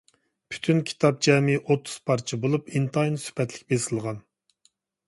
پۈتۈن 0.53 0.79
كىتاب 0.91 1.19
جەمئىي 1.27 1.59
ئوتتۇز 1.61 1.99
پارچە 2.09 2.41
بولۇپ، 2.47 2.75
ئىنتايىن 2.75 3.21
سۈپەتلىك 3.27 3.71
بېسىلغان. 3.75 4.25